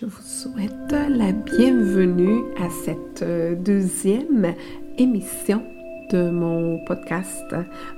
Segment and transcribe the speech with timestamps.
[0.00, 4.54] Je vous souhaite la bienvenue à cette euh, deuxième
[4.96, 5.60] émission
[6.12, 7.52] de mon podcast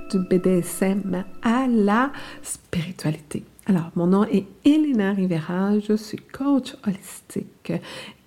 [0.09, 2.11] du BDSM à la
[2.41, 3.43] spiritualité.
[3.67, 7.71] Alors, mon nom est Elena Rivera, je suis coach holistique,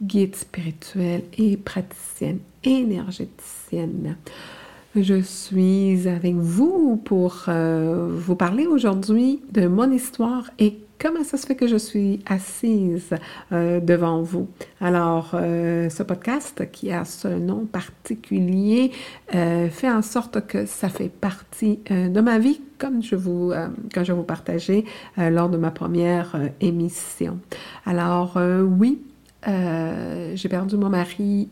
[0.01, 4.17] guide spirituel et praticienne énergéticienne.
[4.97, 11.37] Je suis avec vous pour euh, vous parler aujourd'hui de mon histoire et comment ça
[11.37, 13.11] se fait que je suis assise
[13.51, 14.47] euh, devant vous.
[14.81, 18.93] Alors, euh, ce podcast qui a ce nom particulier
[19.33, 23.53] fait en sorte que ça fait partie de ma vie, comme je vous,
[23.93, 24.85] quand je vous partageais
[25.17, 27.41] lors de ma première émission.
[27.85, 29.03] Alors, oui,
[29.45, 31.49] j'ai perdu mon mari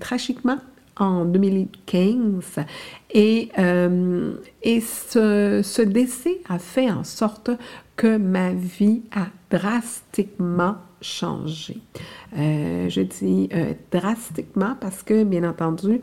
[0.00, 0.58] tragiquement
[0.96, 2.64] en 2015
[3.12, 7.50] et, euh, et ce, ce, décès a fait en sorte
[7.96, 11.78] que ma vie a drastiquement changé.
[12.36, 16.00] Euh, je dis euh, drastiquement parce que, bien entendu,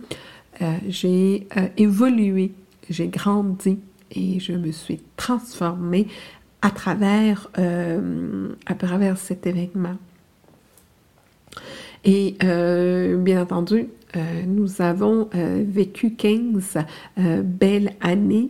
[0.90, 2.52] j'ai évolué,
[2.90, 3.80] j'ai grandi
[4.12, 6.08] et je me suis transformée
[6.62, 7.50] à travers,
[8.66, 9.96] à travers cet événement.
[12.04, 16.78] Et bien entendu, euh, nous avons euh, vécu 15
[17.20, 18.50] euh, belles années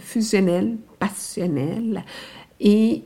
[0.00, 2.04] fusionnelles, passionnelles,
[2.60, 3.02] et,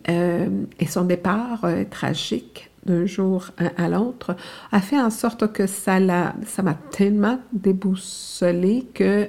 [0.88, 4.36] son départ tragique d'un jour à l'autre
[4.72, 9.28] a fait en sorte que ça m'a tellement déboussolé que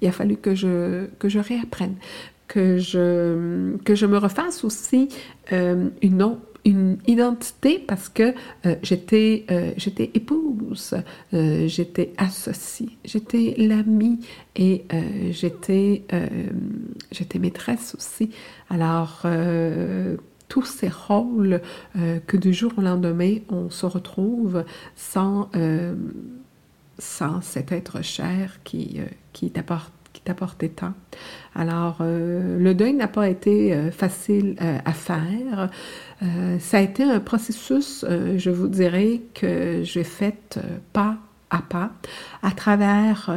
[0.00, 1.94] il a fallu que je que je réapprenne
[2.48, 5.08] que je que je me refasse aussi
[5.50, 8.34] une autre une identité parce que
[8.66, 10.94] euh, j'étais euh, j'étais épouse,
[11.32, 14.18] euh, j'étais associée, j'étais l'amie
[14.56, 14.84] et
[15.30, 16.04] j'étais
[17.12, 18.30] j'étais maîtresse aussi.
[18.68, 19.24] Alors
[20.48, 21.60] tous ces rôles
[22.26, 24.64] que du jour au lendemain on se retrouve
[24.96, 25.50] sans
[26.98, 28.98] sans cet être cher qui
[29.34, 29.92] qui t'apporte
[30.26, 30.94] qui t'apportait tant.
[31.54, 35.70] Alors, le deuil n'a pas été facile à faire.
[36.22, 41.16] Euh, ça a été un processus, euh, je vous dirais, que j'ai fait euh, pas
[41.50, 41.92] à pas
[42.42, 43.32] à travers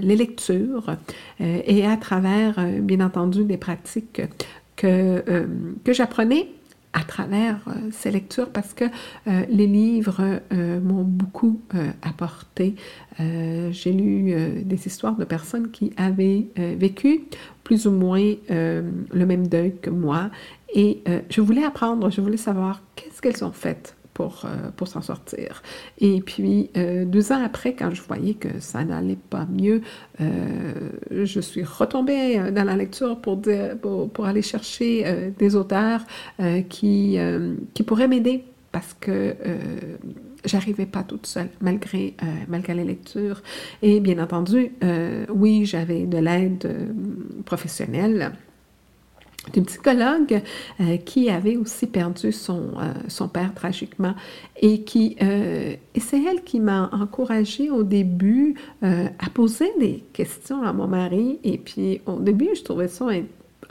[0.00, 0.96] les lectures
[1.40, 4.22] et à travers, bien entendu, des pratiques
[4.76, 5.22] que,
[5.84, 6.48] que j'apprenais
[6.94, 7.58] à travers
[7.90, 8.84] ces lectures parce que
[9.26, 11.60] les livres m'ont beaucoup
[12.02, 12.76] apporté.
[13.18, 17.24] J'ai lu des histoires de personnes qui avaient vécu
[17.64, 20.30] plus ou moins le même deuil que moi
[20.74, 24.88] et euh, je voulais apprendre, je voulais savoir qu'est-ce qu'elles ont fait pour, euh, pour
[24.88, 25.62] s'en sortir.
[25.98, 29.82] Et puis, euh, deux ans après, quand je voyais que ça n'allait pas mieux,
[31.10, 33.42] je suis retombée dans la lecture pour,
[34.12, 36.04] pour, aller chercher des auteurs
[36.68, 37.18] qui,
[37.74, 39.34] qui pourraient m'aider parce que
[40.44, 42.14] j'arrivais pas toute seule, malgré,
[42.48, 42.98] malgré les.
[43.82, 44.72] Et bien entendu,
[45.34, 46.92] oui, j'avais de l'aide
[47.44, 48.32] professionnelle
[49.52, 50.42] d'une psychologue
[50.80, 54.14] euh, qui avait aussi perdu son, euh, son père tragiquement
[54.60, 60.62] et qui euh, et c'est elle qui m'a encouragée au début à poser des questions
[60.62, 61.38] à mon mari.
[61.44, 63.06] Et puis au début je trouvais ça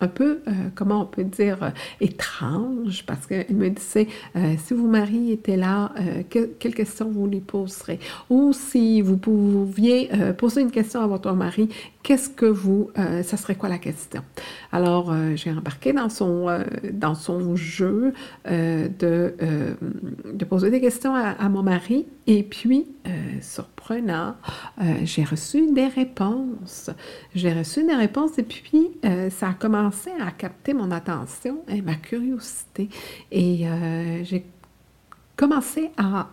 [0.08, 0.40] peu,
[0.75, 1.72] comment on peut dire,
[2.02, 4.08] étrange, parce qu'elle me disait,
[4.58, 5.91] si vos maris étaient là,
[6.30, 8.00] quelles questions vous lui poserez?
[8.30, 11.69] Ou si vous pouviez poser une question à votre mari,
[12.03, 14.22] qu'est-ce que vous, euh, ça serait quoi la question?
[14.72, 18.13] Alors, euh, j'ai embarqué dans son, euh, dans son jeu
[18.46, 19.34] de
[20.47, 22.88] poser des questions à, mon mari et puis,
[23.41, 24.35] surprenant,
[25.03, 26.89] j'ai reçu des réponses.
[27.35, 28.91] J'ai reçu des réponses et puis,
[29.29, 32.89] ça a commencé à capter mon attention et ma curiosité.
[33.31, 33.66] Et
[34.23, 34.45] j'ai
[35.35, 36.29] commencé à,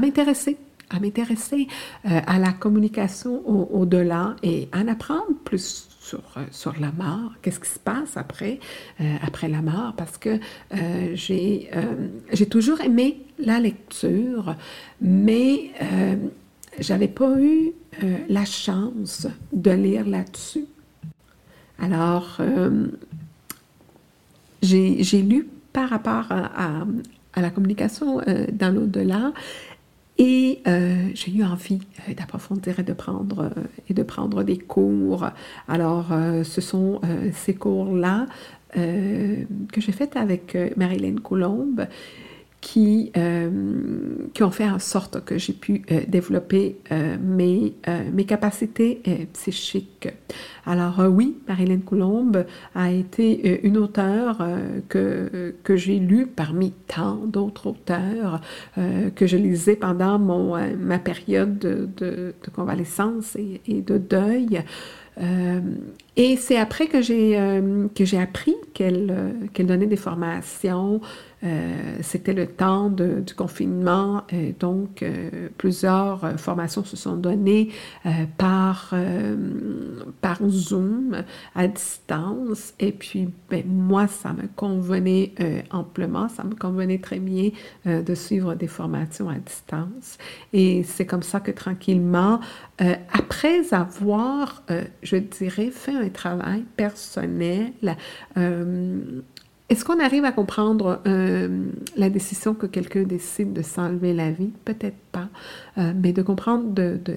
[0.00, 0.58] m'intéresser
[0.90, 1.66] à m'intéresser
[2.06, 7.32] euh, à la communication au-delà et à en apprendre plus sur, euh, sur la mort,
[7.42, 8.58] qu'est-ce qui se passe après,
[9.00, 10.38] euh, après la mort, parce que
[11.14, 11.68] j'ai
[12.48, 14.54] toujours aimé la lecture,
[15.00, 15.70] mais
[16.78, 17.72] j'avais pas eu
[18.28, 20.66] la chance de lire là-dessus.
[21.78, 22.40] Alors,
[24.62, 26.84] j'ai lu par rapport à,
[27.36, 28.20] la communication
[28.52, 29.32] dans l'au-delà
[30.18, 34.58] et euh, j'ai eu envie euh, d'approfondir et de prendre euh, et de prendre des
[34.58, 35.28] cours.
[35.68, 36.06] Alors,
[36.42, 37.00] ce sont
[37.32, 38.26] ces cours-là
[38.74, 41.86] que j'ai fait avec Marilyn Coulombe,
[42.60, 43.50] qui, euh,
[44.34, 47.74] qui ont fait en sorte que j'ai pu euh, développer euh, mes,
[48.12, 49.00] mes capacités
[49.32, 50.08] psychiques.
[50.66, 52.44] Alors oui, Marilyn Coulombe
[52.74, 54.46] a été une auteure
[54.88, 58.40] que, que j'ai lue parmi tant d'autres auteurs
[58.76, 64.62] que je lisais pendant mon, ma période de, convalescence et, de deuil.
[66.16, 67.38] et c'est après que j'ai
[67.94, 71.00] que j'ai appris qu'elle qu'elle donnait des formations
[71.44, 77.70] euh, c'était le temps du confinement, euh, donc euh, plusieurs formations se sont données
[78.36, 78.94] par,
[80.20, 81.22] par Zoom
[81.54, 82.74] à distance.
[82.80, 85.34] Et puis, ben, moi, ça me convenait
[85.70, 87.50] amplement, ça me convenait très bien
[87.84, 90.18] de suivre des formations à distance.
[90.52, 92.40] Et c'est comme ça que tranquillement,
[92.78, 94.62] après avoir,
[95.02, 97.72] je dirais, fait un travail personnel,
[99.68, 101.66] est-ce qu'on arrive à comprendre euh,
[101.96, 104.50] la décision que quelqu'un décide de s'enlever la vie?
[104.64, 105.28] Peut-être pas,
[105.76, 106.72] euh, mais de comprendre,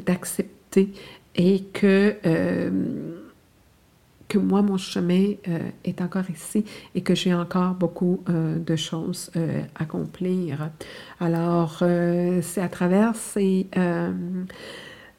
[0.06, 0.92] d'accepter de,
[1.36, 2.70] et que, euh,
[4.28, 5.34] que moi, mon chemin
[5.86, 10.70] est encore ici et que j'ai encore beaucoup de choses à accomplir.
[11.20, 11.84] Alors,
[12.42, 13.68] c'est à travers ces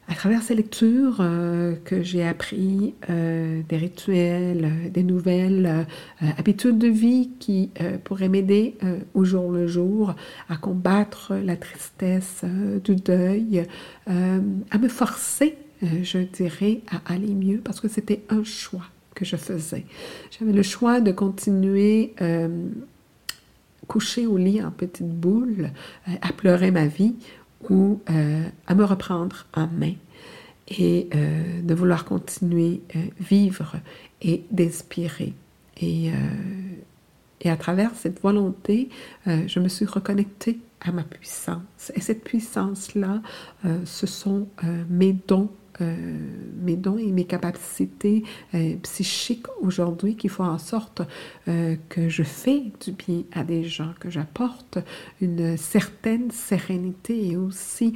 [0.08, 5.86] à travers ces lectures euh, que j'ai appris euh, des rituels, euh, des nouvelles
[6.38, 7.70] habitudes de vie qui
[8.04, 8.76] pourraient m'aider
[9.14, 10.14] au jour le jour
[10.48, 12.44] à combattre la tristesse
[12.84, 13.66] du deuil,
[14.06, 18.84] à me forcer, je dirais, à aller mieux parce que c'était un choix
[19.14, 19.84] que je faisais.
[20.30, 22.14] J'avais le choix de continuer
[23.88, 25.70] coucher au lit en petite boule,
[26.06, 27.14] à pleurer ma vie,
[27.70, 29.94] ou euh, à me reprendre en main
[30.68, 33.76] et euh, de vouloir continuer euh, vivre
[34.20, 35.34] et d'inspirer.
[35.80, 36.12] Et,
[37.40, 38.88] et à travers cette volonté,
[39.26, 41.90] je me suis reconnectée à ma puissance.
[41.96, 43.20] Et cette puissance-là,
[43.84, 44.46] ce sont
[44.88, 45.48] mes dons
[45.80, 46.18] euh,
[46.60, 48.24] mes dons et mes capacités
[48.54, 51.02] euh, psychiques aujourd'hui qui font en sorte
[51.48, 54.78] euh, que je fais du bien à des gens, que j'apporte
[55.20, 57.94] une certaine sérénité et aussi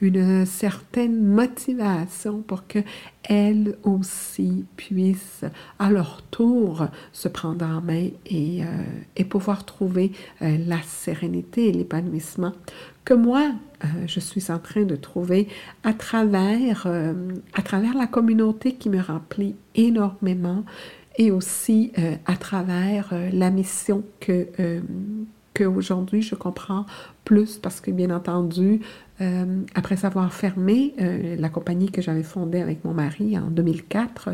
[0.00, 2.80] une certaine motivation pour que
[3.24, 5.44] elles aussi puissent
[5.78, 8.62] à leur tour se prendre en main et,
[9.16, 10.10] et pouvoir trouver
[10.40, 12.52] la sérénité et l'épanouissement
[13.04, 13.52] que moi,
[13.84, 15.48] euh, je suis en train de trouver
[15.82, 17.14] à travers, euh,
[17.54, 20.64] à travers la communauté qui me remplit énormément
[21.18, 24.46] et aussi euh, à travers la mission que,
[25.52, 26.86] que aujourd'hui je comprends
[27.24, 28.80] plus parce que bien entendu,
[29.74, 30.94] après avoir fermé
[31.38, 34.30] la compagnie que j'avais fondée avec mon mari en 2004,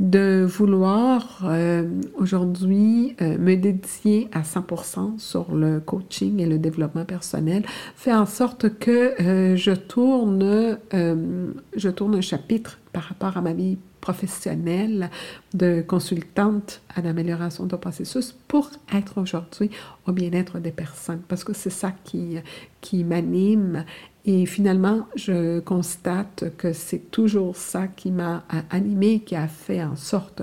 [0.00, 7.04] de vouloir euh, aujourd'hui euh, me dédier à 100% sur le coaching et le développement
[7.04, 7.64] personnel
[7.96, 13.52] fait en sorte que euh, je tourne je tourne un chapitre par rapport à ma
[13.52, 15.10] vie professionnelle
[15.54, 19.70] de consultante à l'amélioration de processus pour être aujourd'hui
[20.06, 21.20] au bien-être des personnes.
[21.28, 22.38] Parce que c'est ça qui
[22.80, 23.84] qui m'anime
[24.30, 29.96] et finalement, je constate que c'est toujours ça qui m'a animée, qui a fait en
[29.96, 30.42] sorte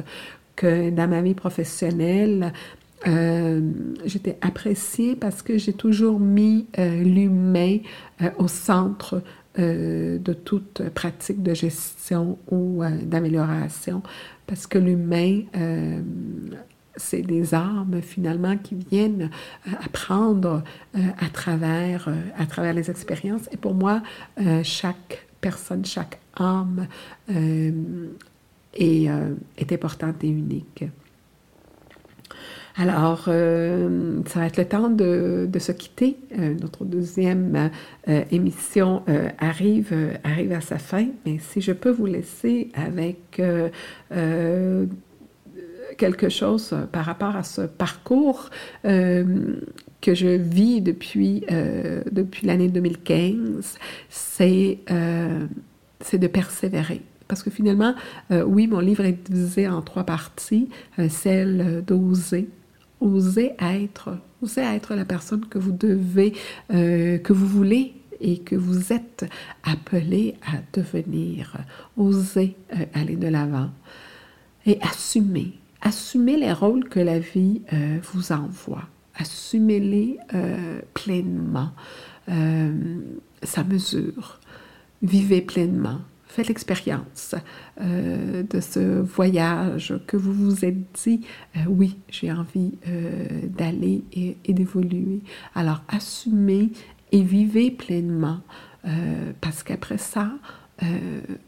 [0.55, 2.51] que dans ma vie professionnelle,
[3.05, 3.61] euh,
[4.03, 7.77] j'étais appréciée parce que j'ai toujours mis euh, l'humain
[8.23, 9.21] euh, au centre
[9.57, 14.03] de toute pratique de gestion ou d'amélioration,
[14.47, 15.43] parce que l'humain
[16.97, 19.29] c'est des armes finalement qui viennent
[19.67, 20.63] euh, apprendre
[20.95, 23.49] euh, à, travers, euh, à travers les expériences.
[23.51, 24.01] Et pour moi,
[24.63, 26.87] chaque personne, chaque âme
[27.29, 27.73] est,
[28.77, 30.85] est, importante et unique.
[32.77, 36.17] Alors, ça va être le temps de, de se quitter.
[36.61, 37.69] notre deuxième
[38.31, 39.03] émission
[39.39, 39.93] arrive,
[40.23, 43.41] arrive à sa fin, mais si je peux vous laisser avec
[45.97, 48.49] quelque chose euh, par rapport à ce parcours
[48.85, 49.55] euh,
[50.01, 53.77] que je vis depuis, euh, depuis l'année 2015,
[54.09, 57.01] c'est de persévérer.
[57.27, 57.95] Parce que finalement,
[58.29, 60.69] oui, mon livre est divisé en trois parties.
[61.09, 62.49] celle d'oser,
[63.01, 66.33] oser être, oser être la personne que vous devez,
[66.69, 69.25] que vous voulez et que vous êtes
[69.63, 71.57] appelé à devenir.
[71.97, 72.55] Oser
[72.93, 73.71] aller de l'avant
[74.65, 78.83] et assumer, assumez les rôles que la vie euh, vous envoie.
[79.15, 81.71] Assumez-les euh, pleinement,
[82.29, 82.99] euh,
[83.43, 84.39] sa mesure.
[85.01, 85.99] Vivez pleinement.
[86.35, 87.33] faites l'expérience
[87.79, 91.21] euh, de ce voyage que vous vous êtes dit,
[91.55, 92.73] euh, oui, j'ai envie
[93.57, 95.21] d'aller et d'évoluer.
[95.53, 96.71] Alors, assumez
[97.11, 98.41] et vivez pleinement,
[99.39, 100.31] parce qu'après ça,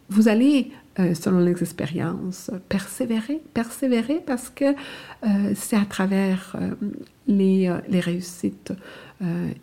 [0.10, 4.66] vous allez selon les expériences, persévérer, persévérer parce que
[5.54, 6.56] c'est à travers
[7.28, 8.74] les, les réussites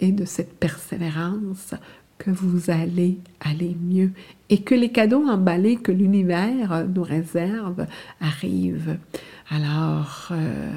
[0.01, 1.75] et de cette persévérance
[2.19, 4.11] que vous allez aller mieux
[4.51, 7.87] et que les cadeaux emballés que l'univers nous réserve
[8.21, 8.99] arrivent.
[9.51, 10.71] Alors, euh,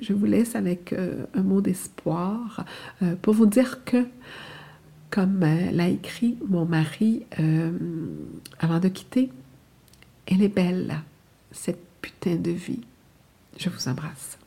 [0.00, 2.64] je vous laisse avec euh, un mot d'espoir
[3.02, 4.06] euh, pour vous dire que,
[5.10, 7.24] comme l'a écrit mon mari
[8.58, 9.30] avant de quitter,
[10.26, 11.00] elle est belle,
[11.52, 12.82] cette putain de vie.
[13.58, 14.38] Je vous embrasse.